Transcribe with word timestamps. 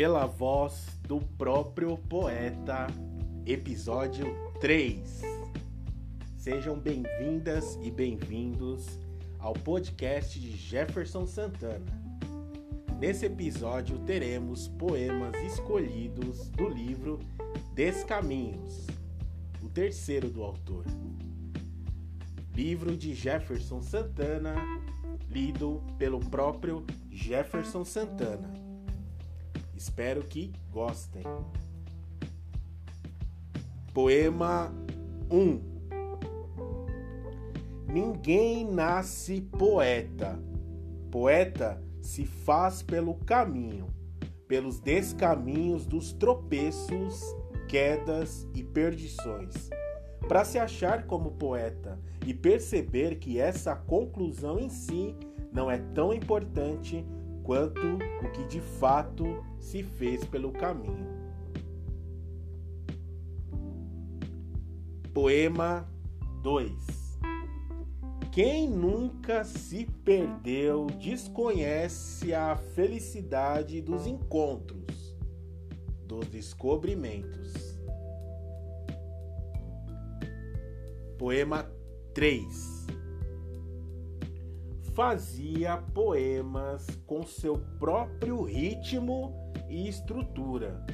pela 0.00 0.24
voz 0.24 0.98
do 1.06 1.20
próprio 1.20 1.98
poeta, 1.98 2.86
episódio 3.44 4.24
3. 4.58 5.20
Sejam 6.38 6.80
bem-vindas 6.80 7.78
e 7.82 7.90
bem-vindos 7.90 8.98
ao 9.38 9.52
podcast 9.52 10.40
de 10.40 10.56
Jefferson 10.56 11.26
Santana. 11.26 11.84
Nesse 12.98 13.26
episódio 13.26 13.98
teremos 13.98 14.68
poemas 14.68 15.36
escolhidos 15.44 16.48
do 16.48 16.66
livro 16.66 17.18
Descaminhos, 17.74 18.86
o 19.62 19.68
terceiro 19.68 20.30
do 20.30 20.42
autor. 20.42 20.86
Livro 22.54 22.96
de 22.96 23.12
Jefferson 23.12 23.82
Santana, 23.82 24.54
lido 25.28 25.82
pelo 25.98 26.20
próprio 26.20 26.86
Jefferson 27.10 27.84
Santana. 27.84 28.59
Espero 29.80 30.22
que 30.24 30.52
gostem. 30.70 31.22
Poema 33.94 34.70
1 35.30 35.58
Ninguém 37.88 38.70
nasce 38.70 39.40
poeta. 39.40 40.38
Poeta 41.10 41.82
se 42.02 42.26
faz 42.26 42.82
pelo 42.82 43.14
caminho, 43.14 43.86
pelos 44.46 44.78
descaminhos 44.80 45.86
dos 45.86 46.12
tropeços, 46.12 47.18
quedas 47.66 48.46
e 48.54 48.62
perdições, 48.62 49.70
para 50.28 50.44
se 50.44 50.58
achar 50.58 51.06
como 51.06 51.30
poeta 51.30 51.98
e 52.26 52.34
perceber 52.34 53.18
que 53.18 53.40
essa 53.40 53.74
conclusão 53.74 54.58
em 54.58 54.68
si 54.68 55.16
não 55.50 55.70
é 55.70 55.78
tão 55.78 56.12
importante 56.12 57.02
quanto 57.50 57.98
o 58.24 58.30
que 58.30 58.44
de 58.44 58.60
fato 58.60 59.44
se 59.58 59.82
fez 59.82 60.24
pelo 60.24 60.52
caminho. 60.52 61.08
Poema 65.12 65.84
2 66.44 67.10
quem 68.30 68.70
nunca 68.70 69.42
se 69.42 69.84
perdeu 70.04 70.86
desconhece 71.02 72.32
a 72.32 72.54
felicidade 72.54 73.82
dos 73.82 74.06
encontros, 74.06 75.16
dos 76.06 76.28
descobrimentos. 76.28 77.52
Poema 81.18 81.68
3 82.14 82.86
Fazia 84.94 85.76
poemas 85.94 86.86
com 87.06 87.22
seu 87.22 87.58
próprio 87.78 88.42
ritmo 88.42 89.32
e 89.68 89.88
estrutura, 89.88 90.84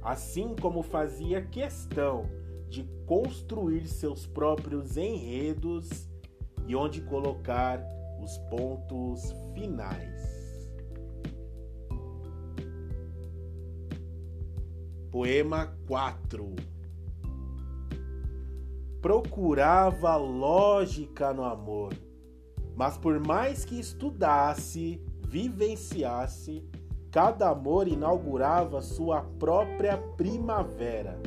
assim 0.00 0.54
como 0.54 0.82
fazia 0.82 1.42
questão 1.42 2.30
de 2.68 2.84
construir 3.04 3.86
seus 3.88 4.26
próprios 4.26 4.96
enredos 4.96 6.08
e 6.66 6.76
onde 6.76 7.00
colocar 7.02 7.80
os 8.22 8.38
pontos 8.48 9.34
finais. 9.54 10.26
Poema 15.10 15.74
4 15.88 16.54
Procurava 19.00 20.16
lógica 20.16 21.32
no 21.32 21.44
amor, 21.44 21.94
mas 22.76 22.96
por 22.96 23.18
mais 23.18 23.64
que 23.64 23.80
estudasse, 23.80 25.00
vivenciasse, 25.26 26.64
cada 27.10 27.48
amor 27.48 27.88
inaugurava 27.88 28.80
sua 28.82 29.22
própria 29.22 29.96
primavera, 30.16 31.18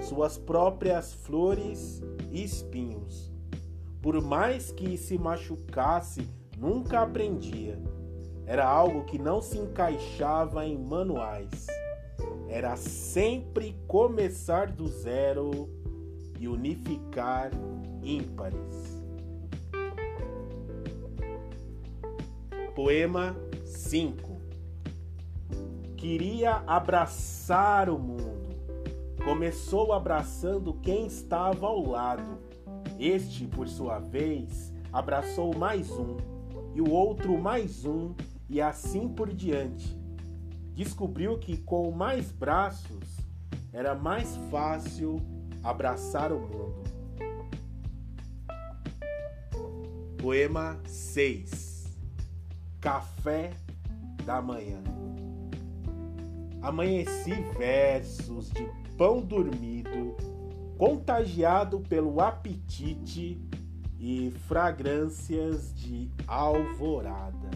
suas 0.00 0.36
próprias 0.36 1.12
flores 1.12 2.02
e 2.32 2.42
espinhos 2.42 3.34
por 4.04 4.20
mais 4.20 4.70
que 4.70 4.98
se 4.98 5.16
machucasse, 5.16 6.28
nunca 6.58 7.00
aprendia. 7.00 7.80
Era 8.44 8.68
algo 8.68 9.04
que 9.04 9.18
não 9.18 9.40
se 9.40 9.56
encaixava 9.56 10.66
em 10.66 10.76
manuais. 10.76 11.66
Era 12.46 12.76
sempre 12.76 13.74
começar 13.88 14.70
do 14.70 14.86
zero 14.88 15.70
e 16.38 16.46
unificar 16.46 17.50
ímpares. 18.02 19.03
Poema 22.74 23.36
5 23.64 24.34
Queria 25.96 26.56
abraçar 26.66 27.88
o 27.88 27.98
mundo. 27.98 28.44
Começou 29.24 29.92
abraçando 29.92 30.74
quem 30.74 31.06
estava 31.06 31.66
ao 31.66 31.82
lado 31.88 32.38
este, 32.98 33.46
por 33.46 33.68
sua 33.68 33.98
vez, 33.98 34.72
abraçou 34.92 35.56
mais 35.56 35.90
um, 35.90 36.16
e 36.74 36.80
o 36.80 36.90
outro 36.90 37.38
mais 37.38 37.84
um, 37.84 38.14
e 38.48 38.60
assim 38.60 39.08
por 39.08 39.32
diante. 39.32 39.96
Descobriu 40.74 41.38
que 41.38 41.56
com 41.56 41.90
mais 41.90 42.30
braços 42.30 43.18
era 43.72 43.94
mais 43.94 44.36
fácil 44.50 45.20
abraçar 45.62 46.32
o 46.32 46.40
mundo. 46.40 46.84
Poema 50.18 50.80
6 50.86 51.73
Café 52.84 53.50
da 54.26 54.42
Manhã 54.42 54.82
Amanheci 56.60 57.32
versos 57.56 58.50
de 58.50 58.68
pão 58.98 59.22
dormido 59.22 60.14
contagiado 60.76 61.80
pelo 61.80 62.20
apetite 62.20 63.40
e 63.98 64.30
fragrâncias 64.46 65.74
de 65.74 66.10
alvorada. 66.26 67.50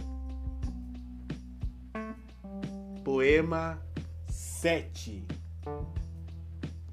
Poema 3.04 3.78
7 4.28 5.26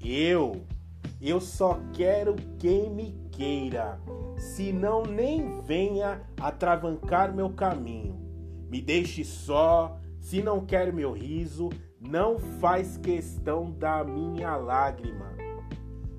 Eu, 0.04 0.62
eu 1.22 1.40
só 1.40 1.80
quero 1.94 2.36
quem 2.58 2.90
me 2.90 3.12
queira, 3.30 3.98
senão 4.36 5.04
nem 5.04 5.60
venha 5.62 6.20
atravancar 6.38 7.34
meu 7.34 7.50
caminho. 7.50 8.15
Me 8.68 8.80
deixe 8.80 9.24
só, 9.24 9.98
se 10.20 10.42
não 10.42 10.64
quer 10.64 10.92
meu 10.92 11.12
riso, 11.12 11.70
não 12.00 12.38
faz 12.38 12.96
questão 12.96 13.70
da 13.70 14.04
minha 14.04 14.56
lágrima 14.56 15.36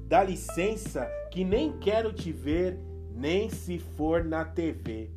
Dá 0.08 0.24
licença 0.24 1.06
que 1.32 1.44
nem 1.44 1.78
quero 1.80 2.14
te 2.14 2.32
ver, 2.32 2.80
nem 3.14 3.50
se 3.50 3.78
for 3.78 4.24
na 4.24 4.46
TV. 4.46 5.12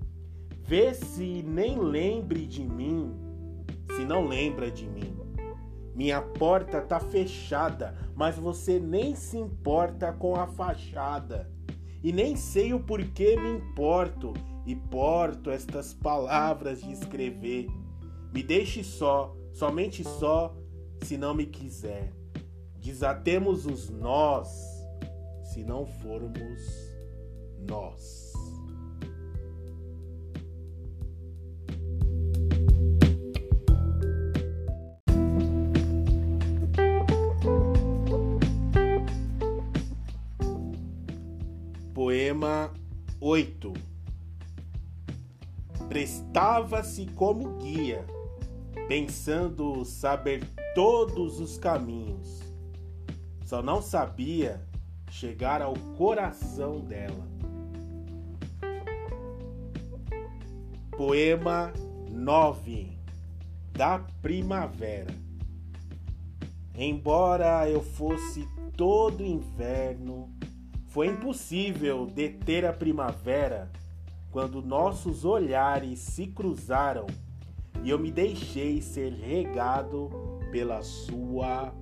Vê 0.65 0.93
se 0.93 1.45
nem 1.45 1.79
lembre 1.79 2.45
de 2.45 2.65
mim, 2.65 3.15
se 3.95 4.05
não 4.05 4.27
lembra 4.27 4.69
de 4.69 4.89
mim. 4.89 5.17
Minha 5.95 6.21
porta 6.21 6.81
tá 6.81 6.99
fechada, 6.99 7.95
mas 8.17 8.37
você 8.37 8.81
nem 8.81 9.15
se 9.15 9.39
importa 9.39 10.13
com 10.13 10.35
a 10.35 10.49
fachada. 10.49 11.49
E 12.03 12.13
nem 12.13 12.35
sei 12.35 12.75
o 12.75 12.81
porquê 12.81 13.37
me 13.37 13.49
importo 13.49 14.33
e 14.67 14.75
porto 14.75 15.51
estas 15.51 15.95
palavras 15.95 16.81
de 16.81 16.93
escrever. 16.93 17.67
Me 18.33 18.43
deixe 18.43 18.85
só, 18.85 19.37
somente 19.53 20.05
só, 20.05 20.55
se 21.03 21.17
não 21.17 21.35
me 21.35 21.47
quiser. 21.47 22.13
Desatemos 22.77 23.67
os 23.67 23.91
nós 23.91 24.49
se 25.45 25.65
não 25.65 25.85
formos 25.85 26.61
nós. 27.69 28.31
Poema 41.93 42.73
8 43.21 43.90
Prestava-se 46.33 47.07
como 47.07 47.57
guia, 47.59 48.07
pensando 48.87 49.85
saber 49.85 50.47
todos 50.77 51.41
os 51.41 51.59
caminhos. 51.59 52.41
Só 53.45 53.61
não 53.61 53.83
sabia 53.83 54.65
chegar 55.11 55.61
ao 55.61 55.75
coração 55.99 56.79
dela. 56.79 57.27
Poema 60.97 61.73
9 62.09 62.97
da 63.73 63.99
Primavera. 64.23 65.13
Embora 66.77 67.69
eu 67.69 67.83
fosse 67.83 68.47
todo 68.77 69.25
inverno, 69.25 70.33
foi 70.87 71.09
impossível 71.09 72.07
deter 72.07 72.65
a 72.65 72.73
primavera 72.73 73.69
quando 74.31 74.63
nossos 74.63 75.25
olhares 75.25 75.99
se 75.99 76.29
cruzaram 76.29 77.07
e 77.83 77.91
eu 77.91 77.99
me 77.99 78.13
deixei 78.13 78.81
ser 78.81 79.13
regado 79.13 80.11
pela 80.53 80.83
sua 80.83 81.75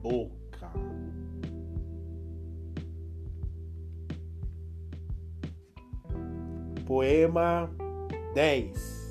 boca. 0.00 0.70
Poema 6.86 7.70
10 8.34 9.10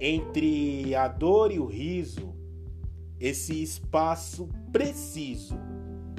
Entre 0.00 0.94
a 0.94 1.06
dor 1.06 1.52
e 1.52 1.60
o 1.60 1.66
riso, 1.66 2.34
esse 3.20 3.62
espaço 3.62 4.48
preciso 4.72 5.56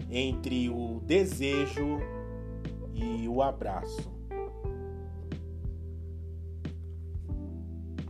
entre 0.09 0.69
o 0.69 1.01
desejo 1.05 2.00
e 2.94 3.27
o 3.27 3.41
abraço. 3.41 4.12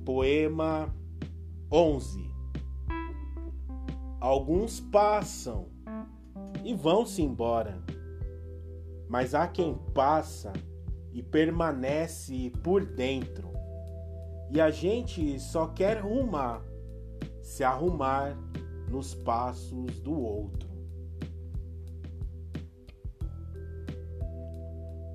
Poema 0.05 0.93
11 1.71 2.29
Alguns 4.19 4.81
passam 4.81 5.69
e 6.63 6.73
vão-se 6.73 7.21
embora, 7.21 7.81
mas 9.09 9.33
há 9.33 9.47
quem 9.47 9.77
passa 9.93 10.51
e 11.11 11.21
permanece 11.21 12.51
por 12.63 12.85
dentro. 12.85 13.51
E 14.49 14.59
a 14.59 14.69
gente 14.69 15.39
só 15.39 15.67
quer 15.67 16.01
rumar, 16.01 16.61
se 17.41 17.63
arrumar 17.63 18.37
nos 18.89 19.13
passos 19.13 19.99
do 19.99 20.19
outro. 20.19 20.69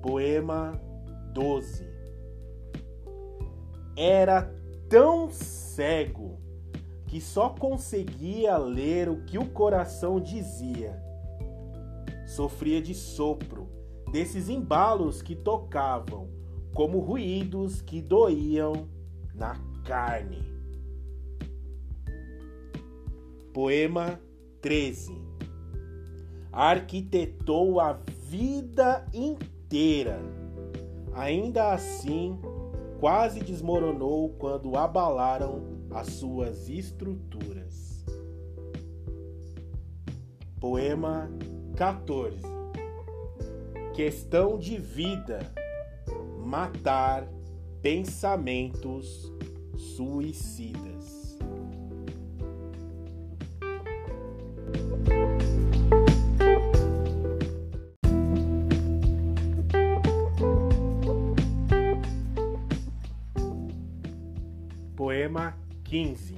Poema 0.01 0.79
12 1.33 1.87
Era 3.95 4.58
tão 4.89 5.29
cego 5.29 6.39
que 7.05 7.21
só 7.21 7.49
conseguia 7.49 8.57
ler 8.57 9.07
o 9.07 9.23
que 9.23 9.37
o 9.37 9.45
coração 9.45 10.19
dizia. 10.19 10.99
Sofria 12.27 12.81
de 12.81 12.93
sopro 12.93 13.69
desses 14.11 14.49
embalos 14.49 15.21
que 15.21 15.35
tocavam, 15.35 16.27
como 16.73 16.99
ruídos 16.99 17.81
que 17.81 18.01
doíam 18.01 18.87
na 19.33 19.55
carne. 19.85 20.43
Poema 23.53 24.19
13 24.61 25.29
Arquitetou 26.51 27.79
a 27.79 27.93
vida 28.23 29.05
inteira. 29.13 30.19
Ainda 31.13 31.73
assim, 31.73 32.39
quase 32.99 33.39
desmoronou 33.39 34.29
quando 34.37 34.75
abalaram 34.77 35.61
as 35.91 36.07
suas 36.07 36.69
estruturas. 36.69 38.05
Poema 40.59 41.29
14 41.75 42.59
questão 43.99 44.57
de 44.57 44.77
vida, 44.77 45.39
matar 46.37 47.27
pensamentos 47.81 49.29
suicidas. 49.75 50.88
15 65.99 66.35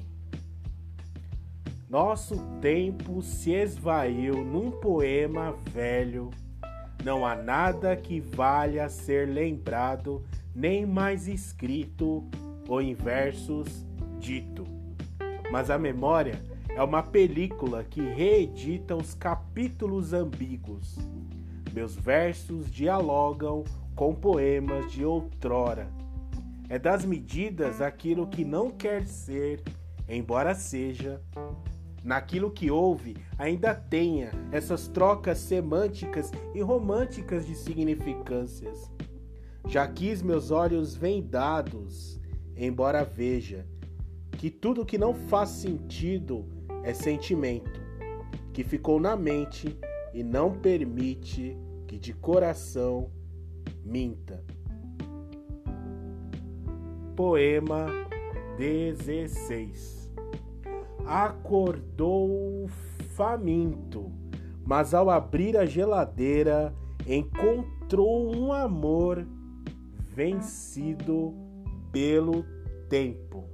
Nosso 1.87 2.35
tempo 2.59 3.21
se 3.21 3.51
esvaiu 3.51 4.43
num 4.43 4.71
poema 4.71 5.55
velho 5.71 6.31
não 7.03 7.25
há 7.25 7.35
nada 7.35 7.95
que 7.95 8.19
valha 8.19 8.87
ser 8.87 9.27
lembrado, 9.27 10.23
nem 10.53 10.85
mais 10.85 11.27
escrito 11.27 12.23
ou 12.69 12.79
em 12.79 12.93
versos 12.93 13.83
dito. 14.19 14.67
Mas 15.51 15.71
a 15.71 15.79
memória 15.79 16.39
é 16.69 16.83
uma 16.83 17.01
película 17.01 17.83
que 17.83 18.01
reedita 18.01 18.95
os 18.95 19.15
capítulos 19.15 20.13
ambíguos. 20.13 20.95
Meus 21.73 21.95
versos 21.95 22.69
dialogam 22.71 23.63
com 23.95 24.13
poemas 24.13 24.91
de 24.91 25.03
outrora. 25.03 26.00
É 26.71 26.79
das 26.79 27.03
medidas 27.03 27.81
aquilo 27.81 28.25
que 28.25 28.45
não 28.45 28.71
quer 28.71 29.05
ser, 29.05 29.61
embora 30.07 30.55
seja, 30.55 31.21
naquilo 32.01 32.49
que 32.49 32.71
houve, 32.71 33.17
ainda 33.37 33.75
tenha 33.75 34.31
essas 34.53 34.87
trocas 34.87 35.37
semânticas 35.39 36.31
e 36.55 36.61
românticas 36.61 37.45
de 37.45 37.55
significâncias. 37.55 38.89
Já 39.67 39.85
quis 39.85 40.21
meus 40.21 40.49
olhos 40.49 40.95
vendados, 40.95 42.21
embora 42.55 43.03
veja 43.03 43.67
que 44.37 44.49
tudo 44.49 44.85
que 44.85 44.97
não 44.97 45.13
faz 45.13 45.49
sentido 45.49 46.47
é 46.85 46.93
sentimento, 46.93 47.81
que 48.53 48.63
ficou 48.63 48.97
na 48.97 49.17
mente 49.17 49.77
e 50.13 50.23
não 50.23 50.53
permite 50.53 51.53
que 51.85 51.99
de 51.99 52.13
coração 52.13 53.11
minta. 53.83 54.41
Poema 57.21 57.85
16 58.57 60.11
acordou 61.05 62.67
faminto, 63.15 64.11
mas 64.65 64.95
ao 64.95 65.07
abrir 65.07 65.55
a 65.55 65.63
geladeira 65.63 66.73
encontrou 67.05 68.35
um 68.35 68.51
amor 68.51 69.23
vencido 69.99 71.35
pelo 71.91 72.43
tempo. 72.89 73.45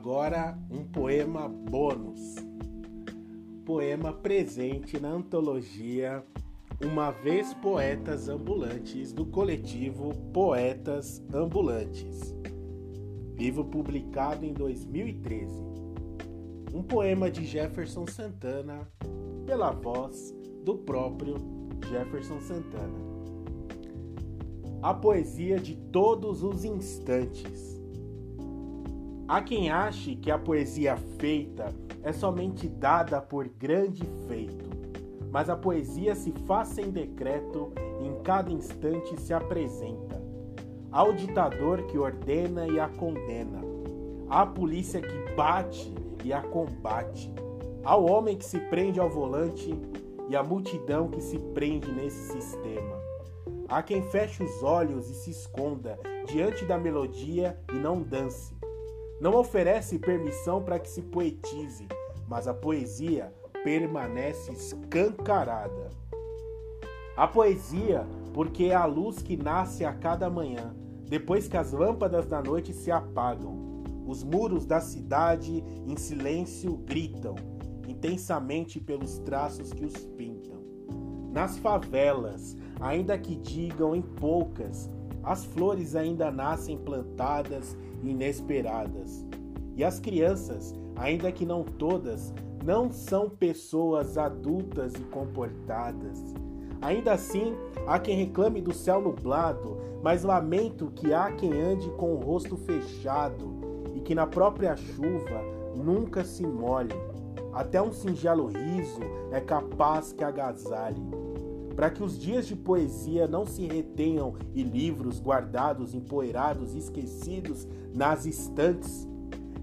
Agora 0.00 0.58
um 0.70 0.82
poema 0.82 1.46
bônus 1.46 2.36
poema 3.66 4.14
presente 4.14 4.98
na 4.98 5.10
antologia 5.10 6.24
Uma 6.82 7.10
Vez 7.10 7.52
Poetas 7.52 8.26
Ambulantes 8.26 9.12
do 9.12 9.26
coletivo 9.26 10.14
Poetas 10.32 11.22
Ambulantes, 11.34 12.34
livro 13.36 13.62
publicado 13.62 14.46
em 14.46 14.54
2013. 14.54 15.54
Um 16.72 16.82
poema 16.82 17.30
de 17.30 17.44
Jefferson 17.44 18.06
Santana, 18.06 18.88
pela 19.44 19.70
voz 19.70 20.34
do 20.64 20.78
próprio 20.78 21.34
Jefferson 21.90 22.40
Santana. 22.40 22.98
A 24.80 24.94
poesia 24.94 25.58
de 25.58 25.76
todos 25.76 26.42
os 26.42 26.64
instantes. 26.64 27.79
Há 29.30 29.40
quem 29.42 29.70
ache 29.70 30.16
que 30.16 30.28
a 30.28 30.36
poesia 30.36 30.96
feita 31.16 31.72
é 32.02 32.12
somente 32.12 32.68
dada 32.68 33.20
por 33.20 33.46
grande 33.46 34.02
feito, 34.26 34.68
mas 35.30 35.48
a 35.48 35.54
poesia 35.54 36.16
se 36.16 36.32
faz 36.48 36.66
sem 36.66 36.90
decreto 36.90 37.72
e 38.00 38.08
em 38.08 38.22
cada 38.24 38.50
instante 38.50 39.16
se 39.20 39.32
apresenta. 39.32 40.20
Ao 40.90 41.12
ditador 41.12 41.86
que 41.86 41.96
ordena 41.96 42.66
e 42.66 42.80
a 42.80 42.88
condena, 42.88 43.60
à 44.28 44.44
polícia 44.44 45.00
que 45.00 45.34
bate 45.36 45.94
e 46.24 46.32
a 46.32 46.42
combate, 46.42 47.32
ao 47.84 48.04
homem 48.10 48.36
que 48.36 48.44
se 48.44 48.58
prende 48.58 48.98
ao 48.98 49.08
volante 49.08 49.72
e 50.28 50.34
à 50.34 50.42
multidão 50.42 51.08
que 51.08 51.20
se 51.20 51.38
prende 51.54 51.88
nesse 51.92 52.32
sistema. 52.32 52.98
Há 53.68 53.80
quem 53.80 54.02
feche 54.10 54.42
os 54.42 54.60
olhos 54.64 55.08
e 55.08 55.14
se 55.14 55.30
esconda 55.30 55.96
diante 56.26 56.64
da 56.64 56.76
melodia 56.76 57.56
e 57.72 57.76
não 57.76 58.02
dance 58.02 58.58
não 59.20 59.36
oferece 59.36 59.98
permissão 59.98 60.62
para 60.62 60.78
que 60.78 60.88
se 60.88 61.02
poetize, 61.02 61.86
mas 62.26 62.48
a 62.48 62.54
poesia 62.54 63.32
permanece 63.62 64.52
escancarada. 64.52 65.90
A 67.16 67.28
poesia, 67.28 68.06
porque 68.32 68.64
é 68.64 68.74
a 68.74 68.86
luz 68.86 69.20
que 69.20 69.36
nasce 69.36 69.84
a 69.84 69.92
cada 69.92 70.30
manhã, 70.30 70.74
depois 71.04 71.48
que 71.48 71.56
as 71.56 71.72
lâmpadas 71.72 72.26
da 72.26 72.42
noite 72.42 72.72
se 72.72 72.90
apagam. 72.90 73.82
Os 74.06 74.24
muros 74.24 74.64
da 74.64 74.80
cidade 74.80 75.62
em 75.86 75.96
silêncio 75.96 76.76
gritam, 76.78 77.34
intensamente 77.86 78.80
pelos 78.80 79.18
traços 79.18 79.72
que 79.72 79.84
os 79.84 79.94
pintam. 80.16 80.60
Nas 81.30 81.58
favelas, 81.58 82.56
ainda 82.80 83.18
que 83.18 83.36
digam 83.36 83.94
em 83.94 84.02
poucas, 84.02 84.90
as 85.22 85.44
flores 85.44 85.94
ainda 85.94 86.30
nascem 86.30 86.78
plantadas 86.78 87.76
inesperadas. 88.02 89.26
E 89.76 89.84
as 89.84 90.00
crianças, 90.00 90.74
ainda 90.96 91.30
que 91.32 91.46
não 91.46 91.62
todas, 91.62 92.32
não 92.64 92.90
são 92.90 93.28
pessoas 93.28 94.18
adultas 94.18 94.94
e 94.94 95.00
comportadas. 95.04 96.34
Ainda 96.82 97.12
assim, 97.12 97.54
há 97.86 97.98
quem 97.98 98.16
reclame 98.16 98.60
do 98.60 98.72
céu 98.72 99.00
nublado, 99.00 99.78
mas 100.02 100.22
lamento 100.22 100.90
que 100.90 101.12
há 101.12 101.30
quem 101.32 101.52
ande 101.52 101.90
com 101.92 102.14
o 102.14 102.18
rosto 102.18 102.56
fechado 102.56 103.54
e 103.94 104.00
que 104.00 104.14
na 104.14 104.26
própria 104.26 104.76
chuva 104.76 105.42
nunca 105.76 106.24
se 106.24 106.46
molhe. 106.46 106.94
Até 107.52 107.82
um 107.82 107.92
singelo 107.92 108.46
riso 108.46 109.00
é 109.30 109.40
capaz 109.40 110.12
que 110.12 110.24
agasalhe. 110.24 111.19
Para 111.80 111.88
que 111.88 112.02
os 112.02 112.18
dias 112.18 112.46
de 112.46 112.54
poesia 112.54 113.26
não 113.26 113.46
se 113.46 113.66
retenham 113.66 114.34
e 114.54 114.62
livros 114.62 115.18
guardados, 115.18 115.94
empoeirados, 115.94 116.74
esquecidos 116.74 117.66
nas 117.94 118.26
estantes, 118.26 119.08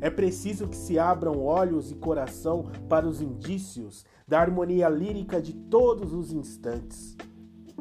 é 0.02 0.10
preciso 0.10 0.68
que 0.68 0.76
se 0.76 0.98
abram 0.98 1.40
olhos 1.40 1.92
e 1.92 1.96
coração 1.96 2.72
para 2.90 3.08
os 3.08 3.22
indícios 3.22 4.04
da 4.28 4.42
harmonia 4.42 4.90
lírica 4.90 5.40
de 5.40 5.54
todos 5.54 6.12
os 6.12 6.34
instantes. 6.34 7.16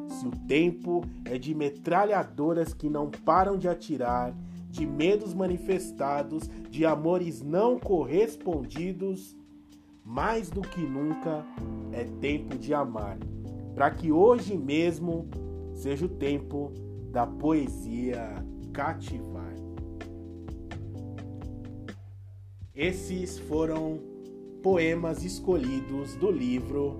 Se 0.06 0.26
o 0.26 0.32
tempo 0.46 1.02
é 1.24 1.38
de 1.38 1.54
metralhadoras 1.54 2.74
que 2.74 2.90
não 2.90 3.10
param 3.10 3.56
de 3.56 3.70
atirar, 3.70 4.36
de 4.68 4.84
medos 4.84 5.32
manifestados, 5.32 6.46
de 6.68 6.84
amores 6.84 7.40
não 7.40 7.78
correspondidos, 7.78 9.34
mais 10.04 10.50
do 10.50 10.60
que 10.60 10.82
nunca 10.82 11.42
é 11.90 12.04
tempo 12.20 12.58
de 12.58 12.74
amar, 12.74 13.16
para 13.76 13.90
que 13.90 14.10
hoje 14.10 14.56
mesmo 14.56 15.28
seja 15.74 16.06
o 16.06 16.08
tempo 16.08 16.72
da 17.12 17.26
poesia 17.26 18.42
cativar. 18.72 19.54
Esses 22.74 23.38
foram 23.38 24.00
poemas 24.62 25.22
escolhidos 25.22 26.16
do 26.16 26.30
livro 26.30 26.96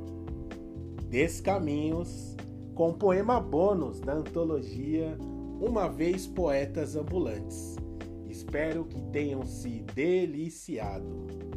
Descaminhos, 1.09 2.37
com 2.75 2.93
poema 2.93 3.41
bônus 3.41 3.99
da 3.99 4.13
antologia 4.13 5.17
Uma 5.59 5.89
Vez 5.89 6.27
Poetas 6.27 6.95
Ambulantes. 6.95 7.77
Espero 8.29 8.85
que 8.85 9.01
tenham 9.05 9.47
se 9.47 9.83
deliciado. 9.95 11.56